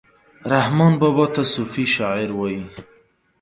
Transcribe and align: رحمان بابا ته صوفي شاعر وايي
رحمان 0.53 0.93
بابا 1.01 1.25
ته 1.33 1.41
صوفي 1.53 1.85
شاعر 1.95 2.29
وايي 2.39 2.63